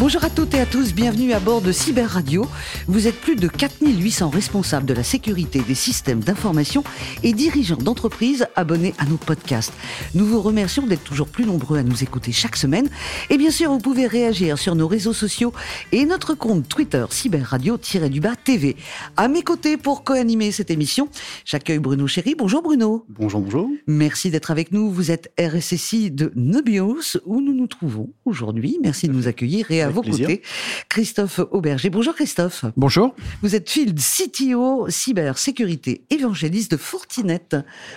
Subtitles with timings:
[0.00, 2.46] Bonjour à toutes et à tous, bienvenue à bord de Cyber Radio.
[2.86, 6.84] Vous êtes plus de 4800 responsables de la sécurité des systèmes d'information
[7.24, 9.72] et dirigeants d'entreprise abonnés à nos podcasts.
[10.14, 12.88] Nous vous remercions d'être toujours plus nombreux à nous écouter chaque semaine.
[13.28, 15.52] Et bien sûr, vous pouvez réagir sur nos réseaux sociaux
[15.90, 18.76] et notre compte Twitter Cyber Radio-du-bas TV.
[19.16, 21.08] À mes côtés pour co-animer cette émission,
[21.44, 22.36] j'accueille Bruno Chéry.
[22.38, 23.04] Bonjour Bruno.
[23.08, 23.68] Bonjour, bonjour.
[23.88, 24.92] Merci d'être avec nous.
[24.92, 28.78] Vous êtes RSSI de Nobios, où nous nous trouvons aujourd'hui.
[28.80, 29.68] Merci de nous accueillir.
[29.72, 30.26] Et à Avec vos plaisir.
[30.26, 30.42] côtés,
[30.88, 31.90] Christophe Auberger.
[31.90, 32.64] Bonjour Christophe.
[32.76, 33.14] Bonjour.
[33.42, 37.40] Vous êtes Field CTO, cybersécurité évangéliste de Fortinet.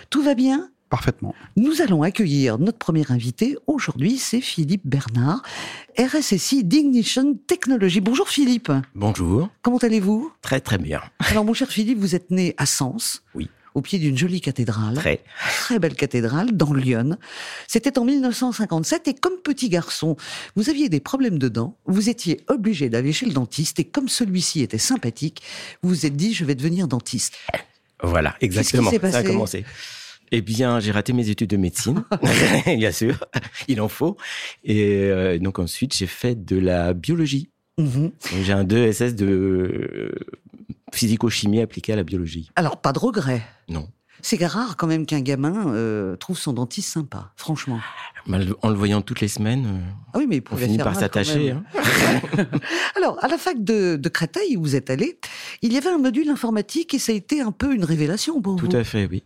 [0.10, 0.70] Tout va bien?
[0.90, 1.34] Parfaitement.
[1.56, 3.58] Nous allons accueillir notre premier invité.
[3.66, 5.42] Aujourd'hui, c'est Philippe Bernard,
[5.98, 8.02] RSSI d'Ignition Technology.
[8.02, 8.72] Bonjour Philippe.
[8.94, 10.34] Bonjour, Comment allez-vous?
[10.42, 11.00] Très très bien.
[11.20, 13.24] Alors mon cher Philippe, vous êtes né à Sens.
[13.36, 13.50] Oui.
[13.74, 14.96] Au pied d'une jolie cathédrale.
[14.96, 15.24] Très.
[15.58, 17.18] très belle cathédrale dans Lyon.
[17.68, 20.18] C'était en 1957 et comme petit garçon,
[20.56, 24.10] vous aviez des problèmes de dents, vous étiez obligé d'aller chez le dentiste et comme
[24.10, 25.42] celui-ci était sympathique,
[25.82, 27.38] vous vous êtes dit je vais devenir dentiste.
[28.04, 28.92] Voilà, exactement.
[28.92, 29.66] Ça a commencé.
[30.32, 32.04] Eh bien, j'ai raté mes études de médecine,
[32.66, 33.26] bien sûr,
[33.68, 34.16] il en faut.
[34.64, 37.50] Et euh, donc ensuite, j'ai fait de la biologie.
[37.78, 38.12] Mhm.
[38.44, 40.12] J'ai un 2 SS de euh,
[40.92, 42.50] physico-chimie appliquée à la biologie.
[42.56, 43.42] Alors pas de regret.
[43.70, 43.88] Non.
[44.24, 47.80] C'est rare quand même qu'un gamin euh, trouve son dentiste sympa, franchement.
[48.62, 50.96] En le voyant toutes les semaines, euh, Ah oui, mais il on finit faire par
[50.96, 51.52] s'attacher.
[51.52, 51.64] hein.
[52.96, 55.18] Alors, à la fac de, de Créteil où vous êtes allé,
[55.64, 58.58] il y avait un module informatique et ça a été un peu une révélation pour
[58.58, 58.76] Tout vous.
[58.76, 59.24] à fait, oui.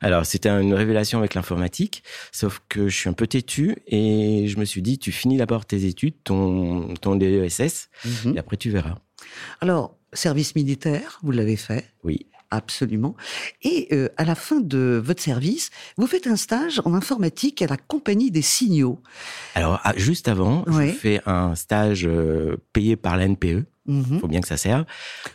[0.00, 4.58] Alors, c'était une révélation avec l'informatique, sauf que je suis un peu têtu et je
[4.58, 8.36] me suis dit, tu finis d'abord tes études, ton, ton DESS, Mhm.
[8.36, 8.96] et après tu verras.
[9.60, 12.26] Alors, service militaire, vous l'avez fait Oui.
[12.52, 13.14] Absolument.
[13.62, 17.68] Et euh, à la fin de votre service, vous faites un stage en informatique à
[17.68, 18.98] la compagnie des signaux.
[19.54, 20.88] Alors, ah, juste avant, Ouais.
[20.88, 24.18] je fais un stage euh, payé par la NPE, Mhm.
[24.20, 24.84] faut bien que ça serve,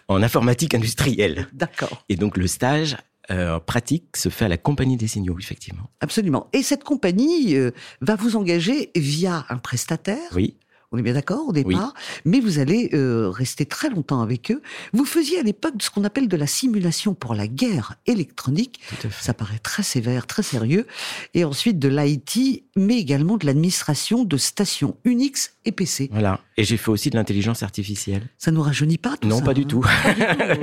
[0.09, 1.47] en informatique industrielle.
[1.53, 2.97] D'accord, Et donc, le stage
[3.31, 5.89] euh, pratique se fait à la compagnie des signaux, effectivement.
[6.01, 6.47] absolument.
[6.51, 7.55] Et cette compagnie
[8.01, 10.29] va vous engager via un prestataire.
[10.35, 10.57] Oui,
[10.95, 14.61] On est bien d'accord au départ, mais vous allez euh, rester très longtemps avec eux.
[14.93, 18.79] Vous faisiez à l'époque ce qu'on appelle de la simulation pour la guerre électronique.
[19.01, 19.09] tout.
[19.19, 20.87] Ça paraît très sévère, très sérieux.
[21.33, 26.07] Et ensuite de l'IT, mais également de l'administration de stations Unix et PC.
[26.13, 26.39] Voilà.
[26.55, 28.29] Et j'ai fait aussi de l'intelligence artificielle.
[28.37, 29.83] Ça nous rajeunit pas tout non, ça, pas du hein tout.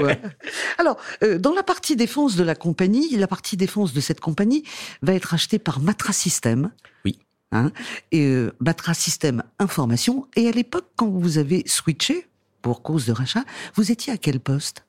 [0.02, 0.18] Ouais.
[0.78, 4.64] Alors, euh, dans la partie défense de la compagnie, la partie défense de cette compagnie
[5.02, 6.70] va être achetée par Matra System.
[7.04, 7.18] Oui.
[7.52, 7.70] Hein,
[8.10, 8.52] et euh,
[8.94, 10.26] System Information.
[10.36, 12.26] Et à l'époque, quand vous avez switché
[12.62, 14.84] pour cause de rachat, vous étiez à quel poste?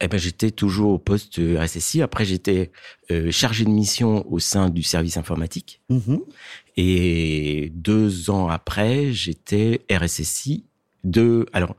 [0.00, 2.02] Eh ben, j'étais toujours au poste euh, RSSI.
[2.02, 2.72] Après, j'étais
[3.10, 5.80] euh, chargé de mission au sein du service informatique.
[5.88, 6.20] Mhm.
[6.76, 10.64] Et deux ans après, j'étais RSSI
[11.04, 11.46] de.
[11.52, 11.76] Alors,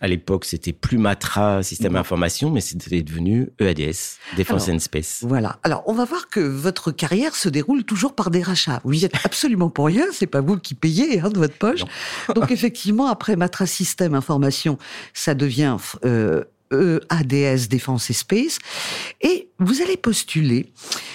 [0.00, 1.98] à l'époque, c'était plus Matra Système Mhm.
[1.98, 5.18] Information, mais c'était devenu E EADS, Defense Alors, and Space.
[5.22, 5.58] Voilà.
[5.62, 8.80] Alors, on va voir que votre carrière se déroule toujours par des rachats.
[8.84, 10.06] Vous y êtes absolument pour rien.
[10.12, 11.82] C'est pas vous qui payez hein, de votre poche.
[12.34, 14.78] Donc, effectivement, après Matra System Information,
[15.12, 18.58] ça devient euh, EADS Défense et Space.
[19.20, 20.72] Et vous allez postuler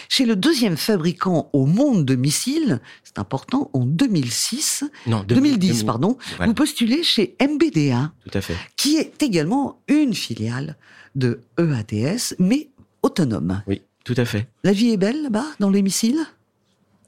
[0.10, 2.82] chez le deuxième fabricant au monde de missiles.
[3.16, 3.70] C'est important.
[3.74, 6.18] En 2006, Non, 2010, 2000, pardon.
[6.36, 8.56] Voilà, Vous postulez chez MBDA, tout à fait.
[8.76, 10.76] qui est également une filiale
[11.16, 12.68] de EADS, mais
[13.04, 13.62] autonome.
[13.68, 14.48] Oui, tout à fait.
[14.66, 16.26] La vie est belle là-bas, dans missiles?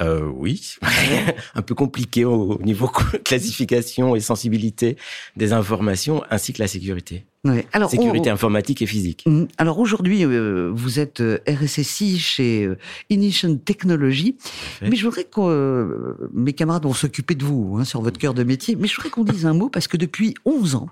[0.02, 0.76] Euh, oui,
[1.56, 2.88] un peu compliqué au niveau
[3.26, 4.96] classification et sensibilité
[5.36, 7.26] des informations, ainsi que la sécurité.
[7.72, 9.24] Alors, Sécurité on- informatique et physique.
[9.26, 9.46] Mm.
[9.58, 12.78] Alors aujourd'hui, euh, vous êtes euh, RSSI chez euh,
[13.10, 14.36] Ignition Technology,
[14.82, 18.34] mais je voudrais que euh, mes camarades vont s'occuper de vous hein, sur votre cœur
[18.34, 20.90] de métier, mais je voudrais qu'on dise un mot parce que depuis 11 ans,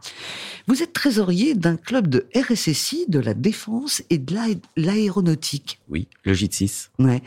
[0.68, 5.80] vous êtes trésorier d'un club de RSSI de la défense et de l'aé- l'aéronautique.
[5.90, 7.22] Oui, le JIT6, Ouais.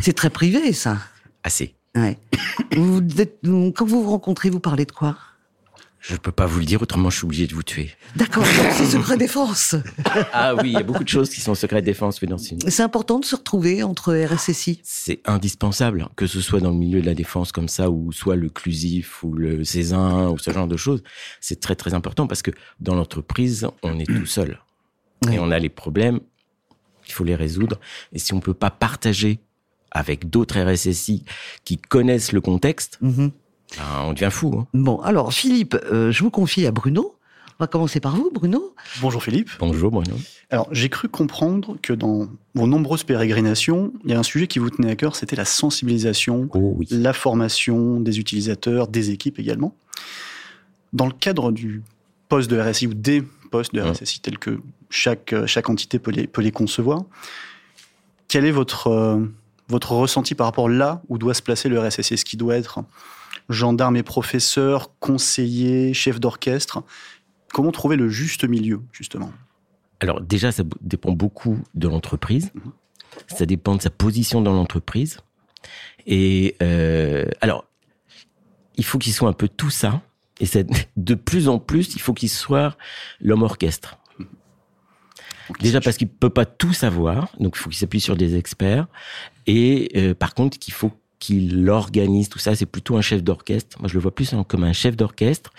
[0.00, 0.98] C'est très privé ça.
[1.44, 1.74] assez.
[1.94, 2.16] Ouais.
[2.74, 3.40] vous êtes-
[3.74, 5.18] quand vous vous rencontrez, vous parlez de quoi?
[6.02, 7.92] Je peux pas vous le dire, autrement je suis obligé de vous tuer.
[8.16, 9.76] D'accord, c'est secret défense.
[10.32, 12.28] Ah oui, il y a beaucoup de choses qui sont secret défense, mais
[12.68, 14.80] C'est important de se retrouver entre RSSI.
[14.82, 18.34] C'est indispensable, que ce soit dans le milieu de la défense comme ça, ou soit
[18.34, 21.02] le Clusif, ou le Cézanne, ou ce genre de choses.
[21.40, 22.50] C'est très très important parce que
[22.80, 24.60] dans l'entreprise, on est tout seul.
[25.30, 26.18] Et on a les problèmes,
[27.06, 27.78] il faut les résoudre.
[28.12, 29.38] Et si on peut pas partager
[29.92, 31.24] avec d'autres RSSI
[31.64, 33.30] qui connaissent le contexte, Mhm.
[33.76, 34.54] Ben, on devient fou.
[34.58, 34.66] hein.
[34.74, 37.14] Bon, alors Philippe, euh, je vous confie à Bruno.
[37.58, 38.74] On va commencer par vous, Bruno.
[39.00, 39.50] Bonjour Philippe.
[39.60, 40.16] Bonjour Bruno.
[40.50, 44.58] Alors, j'ai cru comprendre que dans vos nombreuses pérégrinations, il y a un sujet qui
[44.58, 46.88] vous tenait à cœur, c'était la sensibilisation, oh, oui.
[46.90, 49.74] la formation des utilisateurs, des équipes également.
[50.92, 51.82] Dans le cadre du
[52.28, 54.60] poste de RSI ou des postes de RSSI tels que
[54.90, 57.04] chaque, chaque entité peut les, peut les concevoir,
[58.28, 59.20] quel est votre, euh,
[59.68, 62.80] votre ressenti par rapport là où doit se placer le RSSI Est-ce qu'il doit être
[63.48, 66.82] gendarme et professeur, conseiller, chef d'orchestre
[67.52, 69.30] Comment trouver le juste milieu, justement?
[70.00, 72.50] Alors déjà, ça dépend beaucoup de l'entreprise.
[72.54, 72.60] Mmh.
[73.28, 75.18] Ça dépend de sa position dans l'entreprise.
[76.06, 77.66] Et euh, alors,
[78.76, 80.00] il faut qu'il soit un peu tout ça.
[80.40, 80.46] Et
[80.96, 82.76] de plus en plus, il faut qu'il soit
[83.20, 83.98] l'homme orchestre.
[85.60, 88.86] Déjà parce qu'il peut pas tout savoir, donc il faut qu'il s'appuie sur des experts.
[89.46, 90.92] Et euh, par contre, qu'il faut
[91.22, 92.56] qu'il organise tout ça.
[92.56, 93.78] C'est plutôt un chef d'orchestre.
[93.78, 95.52] Moi, je le vois plus comme un chef d'orchestre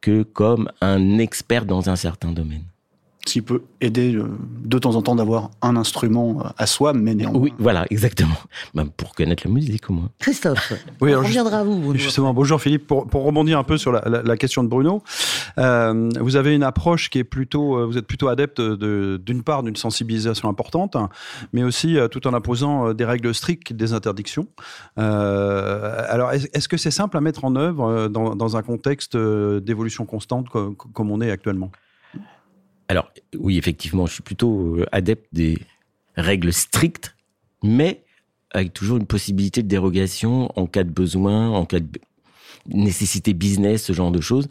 [0.00, 2.64] que comme un expert dans un certain domaine
[3.26, 4.26] s'il peut aider euh,
[4.64, 7.40] de temps en temps d'avoir un instrument euh, à soi, mais néanmoins.
[7.40, 8.36] Oui, voilà, exactement.
[8.74, 10.10] Même pour connaître la musique au moins.
[10.18, 11.94] Christophe, oui, on reviendra à vous.
[11.94, 12.86] Justement, bonjour Philippe.
[12.86, 15.02] Pour, pour, rebondir un peu sur la, la, la question de Bruno,
[15.58, 19.76] euh, vous avez une approche qui est plutôt, vous êtes plutôt adepte d'une part d'une
[19.76, 20.96] sensibilisation importante,
[21.52, 24.46] mais aussi tout en imposant des règles strictes, des interdictions.
[24.98, 30.06] Euh, alors, est-ce que c'est simple à mettre en œuvre dans, dans un contexte d'évolution
[30.06, 31.70] constante comme, comme on est actuellement?
[32.90, 35.60] Alors, oui, effectivement, je suis plutôt euh, adepte des
[36.16, 37.14] règles strictes,
[37.62, 38.02] mais
[38.50, 41.86] avec toujours une possibilité de dérogation en cas de besoin, en cas de
[42.66, 44.48] nécessité business, ce genre de choses,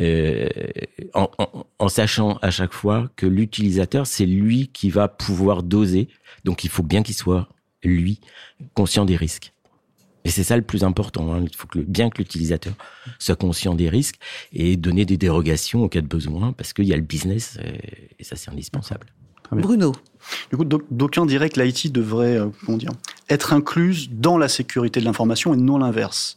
[0.00, 0.48] euh,
[1.14, 1.30] en,
[1.78, 6.08] en, sachant à chaque fois que l'utilisateur, c'est lui qui va pouvoir doser.
[6.42, 7.48] Donc, il faut bien qu'il soit,
[7.84, 8.18] lui,
[8.74, 9.52] conscient des risques.
[10.26, 11.32] Et c'est ça le plus important.
[11.32, 11.44] Hein.
[11.44, 12.72] Il faut que bien que l'utilisateur
[13.20, 14.16] soit conscient des risques
[14.52, 17.60] et donner des dérogations au cas de besoin, parce qu'il y a le business
[18.18, 19.06] et, ça c'est indispensable.
[19.52, 19.92] Bruno.
[20.50, 22.90] Du coup, d'aucuns diraient que l'IT devrait euh, comment dire,
[23.28, 26.34] être incluse dans la sécurité de l'information et non l'inverse.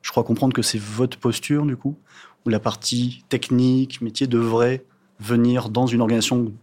[0.00, 1.98] Je crois comprendre que c'est votre posture, du coup,
[2.46, 4.82] où la partie technique, métier devrait
[5.20, 6.54] venir dans une organisation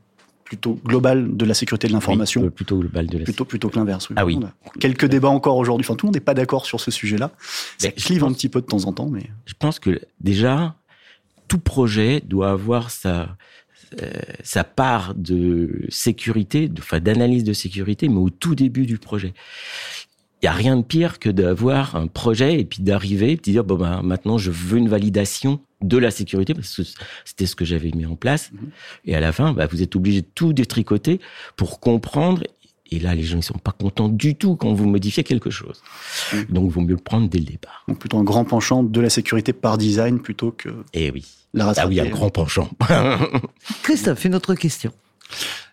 [0.54, 2.48] plutôt global de la sécurité de l'information.
[2.52, 4.10] plutôt global de la plutôt, plutôt que l'inverse.
[4.16, 4.38] Ah oui.
[4.80, 5.84] Quelques débats encore aujourd'hui.
[5.86, 7.32] Enfin, tout le monde n'est pas d'accord sur ce sujet-là.
[7.80, 9.24] Ça clive un petit peu de temps en temps, mais.
[9.46, 10.76] Je pense que déjà,
[11.48, 13.36] tout projet doit avoir sa,
[14.02, 14.12] euh,
[14.44, 19.34] sa part de sécurité, de, enfin, d'analyse de sécurité, mais au tout début du projet.
[20.44, 23.42] Il y a rien de pire que d'avoir un projet et puis d'arriver et de
[23.42, 26.84] dire bon ben maintenant je veux une validation de la sécurité, parce que
[27.26, 28.52] c'était ce que j'avais mis en place.
[28.52, 28.70] Mhm.
[29.06, 31.20] Et à la fin, bah, vous êtes obligé de tout détricoter
[31.56, 32.44] pour comprendre.
[32.92, 35.82] Et là, les gens ne sont pas contents du tout quand vous modifiez quelque chose.
[36.34, 36.46] Mhm.
[36.50, 37.84] Donc, il vaut mieux le prendre dès le départ.
[37.88, 41.26] Donc, plutôt un grand penchant de la sécurité par design plutôt que eh oui.
[41.54, 42.70] la Ah oui, un grand penchant.
[43.84, 44.92] Christophe, une autre question.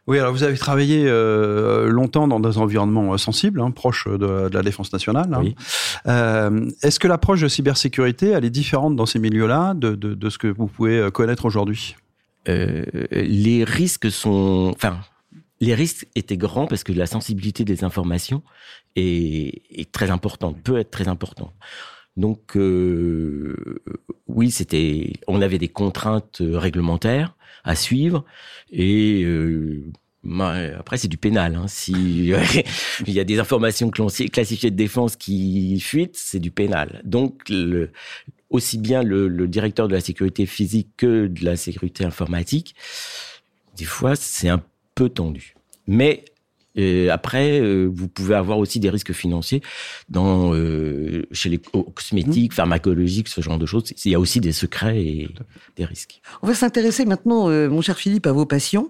[0.07, 4.51] Oui, alors vous avez travaillé euh, longtemps dans des environnements euh, sensibles, hein, proches de,
[4.53, 5.33] la défense nationale.
[5.33, 5.45] Hein.
[6.09, 10.31] Euh, Est-ce que l'approche de cybersécurité, elle est différente dans ces milieux-là de, de, de,
[10.31, 11.97] ce que vous pouvez connaître aujourd'hui?
[12.49, 14.99] Euh, Les risques sont, enfin,
[15.61, 18.43] les risques étaient grands parce que la sensibilité des informations
[18.97, 21.53] est, est très importante, peut être très importante.
[22.17, 23.83] Donc euh,
[24.27, 28.25] oui, c'était, on avait des contraintes réglementaires à suivre
[28.71, 29.85] et euh,
[30.79, 31.55] après, c'est du pénal.
[31.55, 31.67] Hein.
[31.67, 31.93] Si
[33.07, 37.01] il y a des informations classifiées de défense qui fuitent, c'est du pénal.
[37.05, 37.51] Donc,
[38.51, 42.75] aussi bien le, le, directeur de la sécurité physique que de la sécurité informatique,
[43.77, 44.63] des fois, c'est un
[44.95, 45.55] peu tendu.
[45.87, 46.25] Mais
[46.77, 49.61] et après, euh, vous pouvez avoir aussi des risques financiers
[50.09, 52.55] dans euh, chez les cosmétiques, mmh.
[52.55, 53.93] pharmacologiques, ce genre de choses.
[54.05, 55.29] Il y a aussi des secrets et
[55.77, 56.21] des risques.
[56.43, 58.89] On va s'intéresser maintenant, euh, mon cher Philippe, à vos passions.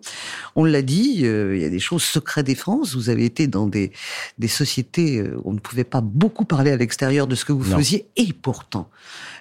[0.57, 2.95] On l'a dit, il y a des choses secrets défense.
[2.95, 3.93] Vous avez été dans des,
[4.39, 7.65] des sociétés où on ne pouvait pas beaucoup parler à l'extérieur de ce que vous
[7.65, 8.91] faisiez, et pourtant,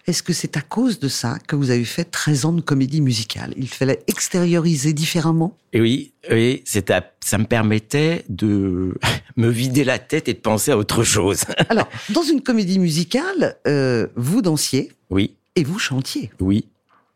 [0.09, 3.01] est-ce que c'est à cause de ça que vous avez fait 13 ans de comédie
[3.01, 3.53] musicale?
[3.57, 5.55] Il fallait extérioriser différemment?
[5.71, 8.38] Et Oui, oui, ça me permettait de
[9.37, 11.41] me vider la tête et de penser à autre chose.
[11.69, 15.35] Alors, dans une comédie musicale, euh, vous dansiez Oui.
[15.55, 16.67] Et vous chantiez Oui.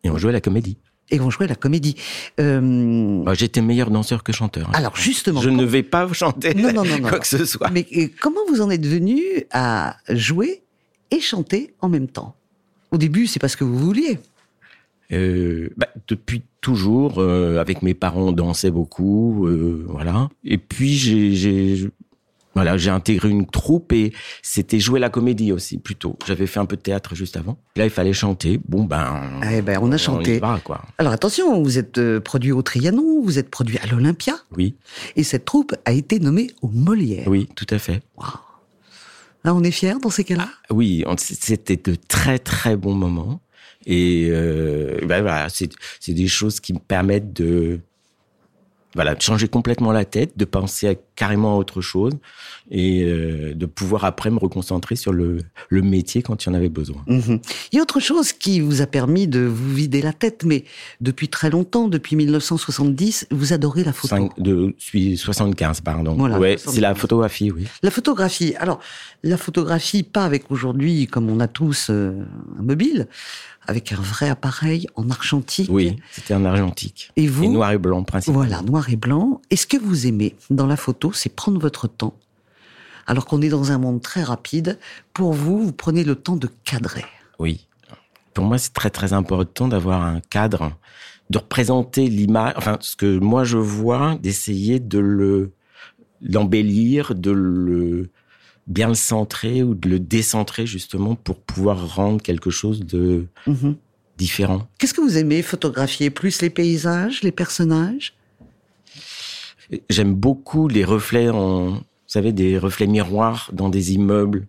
[0.03, 0.77] Et on jouait la comédie.
[1.11, 1.95] Et on jouait la comédie.
[2.39, 3.23] Euh...
[3.23, 4.69] Bah, J'étais meilleur danseur que chanteur.
[4.69, 4.73] Hein.
[4.73, 7.69] Alors justement, je ne vais pas chanter non, non, non, quoi que ce soit.
[7.69, 10.63] Mais euh, comment vous en êtes venu à jouer
[11.11, 12.35] et chanter en même temps?
[12.91, 14.19] Au début, c'est parce que vous vouliez.
[15.11, 20.29] Euh, bah, depuis toujours, euh, avec mes parents, on dansait beaucoup, euh, voilà.
[20.43, 21.89] Et puis j'ai
[22.55, 26.17] Voilà, j'ai intégré une troupe et c'était jouer la comédie aussi plutôt.
[26.27, 27.57] J'avais fait un peu de théâtre juste avant.
[27.75, 28.59] Là, il fallait chanter.
[28.67, 30.35] Bon ben, eh ben on a chanté.
[30.35, 30.83] y va, quoi.
[30.99, 34.75] Alors attention, vous êtes euh, produit au Trianon, vous êtes produit à l'Olympia, Oui,
[35.15, 37.27] et cette troupe a été nommée au Molière.
[37.27, 38.01] oui, tout à fait.
[38.17, 38.29] Waouh.
[39.43, 40.47] Là, on est fiers dans ces cas-là?
[40.69, 43.41] Oui, on- c'était de très très bons moments
[43.85, 47.79] et euh, ben voilà, c'est des choses qui me permettent de
[48.95, 52.13] voilà de changer complètement la tête, de penser à carrément à autre chose
[52.71, 55.39] et euh, de pouvoir après me reconcentrer sur le
[55.69, 57.03] le métier quand il y en avait besoin.
[57.07, 57.39] Mhm.
[57.71, 60.65] Il y a autre chose qui vous a permis de vous vider la tête, mais
[61.01, 64.29] depuis très longtemps, depuis 1970, vous adorez la photo.
[64.37, 66.15] De suis 75 pardon.
[66.15, 66.75] Voilà, ouais, 75.
[66.75, 67.67] c'est la photographie, oui.
[67.81, 68.55] La photographie.
[68.57, 68.79] Alors,
[69.23, 72.23] la photographie, pas avec aujourd'hui, comme on a tous euh,
[72.59, 73.07] un mobile,
[73.67, 75.69] avec un vrai appareil en argentique.
[75.71, 77.11] Oui, c'était en argentique.
[77.15, 78.45] Et vous Et noir et blanc principalement.
[78.45, 79.41] Voilà, noir et blanc.
[79.49, 82.15] Et ce que vous aimez dans la photo, c'est prendre votre temps.
[83.05, 84.79] Alors qu'on est dans un monde très rapide,
[85.13, 87.03] pour vous, vous prenez le temps de cadrer.
[87.39, 87.67] Oui.
[88.33, 90.71] Pour moi, c'est très très important d'avoir un cadre,
[91.29, 95.51] de représenter l'image, enfin ce que moi je vois, d'essayer de le
[96.21, 98.09] l'embellir, de le
[98.65, 103.75] bien le centrer ou de le décentrer justement pour pouvoir rendre quelque chose de Mhm.
[104.17, 104.65] différent.
[104.77, 106.09] Qu'est-ce que vous aimez photographier?
[106.09, 108.13] Plus les paysages, les personnages?
[109.89, 114.47] J'aime beaucoup les reflets en, vous savez, des reflets miroirs dans des immeubles,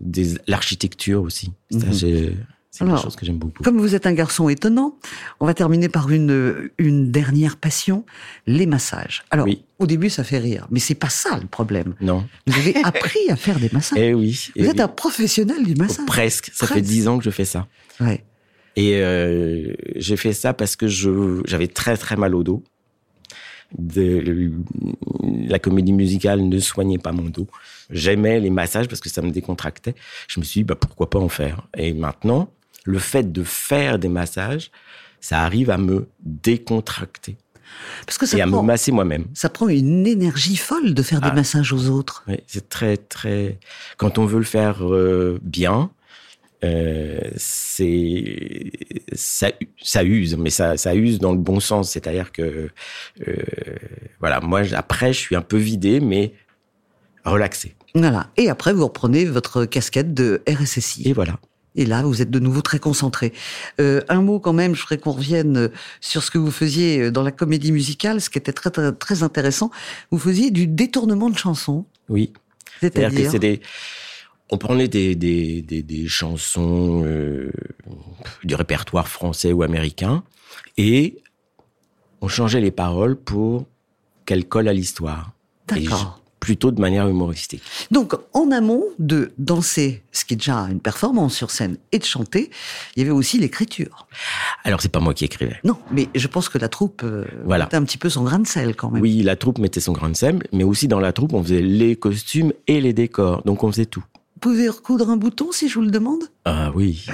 [0.00, 1.52] des l'architecture aussi.
[1.72, 1.92] Mhm.
[1.92, 3.62] c'est Alors, quelque chose que j'aime beaucoup.
[3.62, 4.96] Comme vous êtes un garçon étonnant,
[5.40, 8.04] on va terminer par une, une dernière passion,
[8.46, 9.24] les massages.
[9.30, 9.64] Alors, Oui.
[9.78, 11.94] au début, ça fait rire, mais c'est pas ça le problème.
[12.02, 12.26] Non.
[12.46, 13.98] Vous avez appris à faire des massages.
[13.98, 14.48] Eh oui.
[14.56, 14.82] eh vous êtes oui.
[14.82, 16.06] un professionnel du Oh, massage.
[16.06, 16.50] presque.
[16.54, 17.66] Ça fait dix ans que je fais ça.
[18.00, 18.22] Ouais.
[18.78, 22.62] Et euh, j'ai fait ça parce que je j'avais très très mal au dos.
[23.78, 24.52] De,
[25.48, 27.46] la comédie musicale ne soignait pas mon dos.
[27.90, 29.94] J'aimais les massages parce que ça me décontractait.
[30.28, 31.66] Je me suis dit bah pourquoi pas en faire?
[31.76, 32.50] Et maintenant,
[32.84, 34.70] le fait de faire des massages,
[35.20, 37.36] ça arrive à me décontracter
[38.06, 39.26] Parce que ça et à me masser moi-même.
[39.34, 41.30] ça prend une énergie folle de faire Ah.
[41.30, 42.24] des massages aux autres.
[42.28, 43.58] Oui, c'est très très.
[43.98, 45.90] Quand on veut le faire euh, bien,
[46.64, 48.72] euh, c'est
[49.12, 49.48] ça,
[49.82, 51.90] ça use, mais ça, ça use dans le bon sens.
[51.90, 52.70] C'est-à-dire que
[53.26, 53.34] euh,
[54.20, 56.32] voilà, moi après je suis un peu vidé, mais
[57.24, 57.74] relaxé.
[57.94, 58.30] Voilà.
[58.36, 61.08] Et après, vous reprenez votre casquette de RSSI.
[61.08, 61.38] Et voilà.
[61.74, 63.32] Et là, vous êtes de nouveau très concentré.
[63.80, 65.70] Euh, un mot quand même, je voudrais qu'on revienne
[66.00, 69.22] sur ce que vous faisiez dans la comédie musicale, ce qui était très très, très
[69.22, 69.70] intéressant.
[70.10, 72.32] Vous faisiez du détournement de chansons, Oui.
[72.80, 73.60] C'est-à-dire que c'est des.
[74.50, 77.50] On prenait des, des, des, des chansons euh,
[78.44, 80.22] du répertoire français ou américain
[80.76, 81.18] et
[82.20, 83.66] on changeait les paroles pour
[84.24, 85.32] qu'elles collent à l'histoire.
[85.68, 86.20] D'accord.
[86.38, 87.62] Plutôt de manière humoristique.
[87.90, 92.04] Donc, en amont de danser, ce qui est déjà une performance sur scène, et de
[92.04, 92.50] chanter,
[92.94, 94.06] il y avait aussi l'écriture.
[94.62, 95.56] Alors c'est pas moi qui écrivais.
[95.64, 97.64] Non, mais je pense que la troupe euh, Voilà.
[97.64, 99.02] mettait un petit peu son grain de sel quand même.
[99.02, 101.62] Oui, la troupe mettait son grain de sel, mais aussi dans la troupe on faisait
[101.62, 104.04] les costumes et les décors, donc on faisait tout.
[104.36, 106.24] Vous pouvez recoudre un bouton si je vous le demande?
[106.44, 107.06] Ah oui.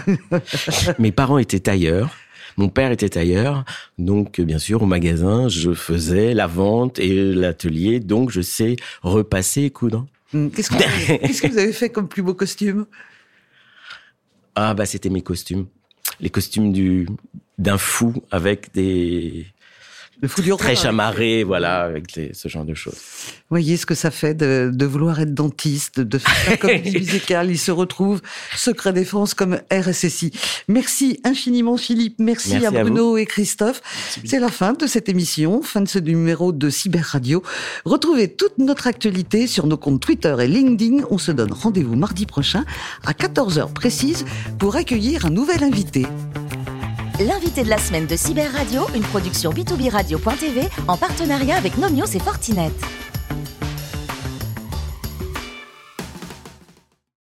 [0.98, 2.10] Mes parents étaient tailleurs.
[2.58, 3.64] Mon père était tailleur,
[3.96, 9.62] donc bien sûr au magasin, je faisais la vente et l'atelier, donc je sais repasser
[9.62, 10.06] et coudre.
[10.32, 12.84] Qu'est-ce que, vous avez- qu'est-ce que vous avez fait comme plus beau costume?
[14.54, 15.66] Ah bah c'était mes costumes,
[16.20, 17.08] les costumes du
[17.56, 19.46] d'un fou avec des
[20.20, 20.58] Le fou du roi.
[20.58, 22.94] très chamarrés, voilà, avec ce genre de choses.
[23.50, 27.50] Voyez ce que ça fait de, de vouloir être dentiste, de faire la comédie musicale.
[27.50, 28.20] Il se retrouve
[28.56, 30.30] secret défense comme RSSI.
[30.68, 32.16] Merci infiniment Philippe.
[32.18, 33.82] Merci, Merci à à Bruno et Christophe.
[34.24, 37.42] C'est la fin de cette émission, fin de ce numéro de Cyber Radio.
[37.84, 41.04] Retrouvez toute notre actualité sur nos comptes Twitter et LinkedIn.
[41.10, 42.64] On se donne rendez-vous mardi prochain
[43.04, 44.24] à 14h précise
[44.58, 46.06] pour accueillir un nouvel invité.
[47.20, 52.06] L'invité de la semaine de Cyber Radio, une production b2b radio.tv en partenariat avec Nomios
[52.06, 52.70] et Fortinet.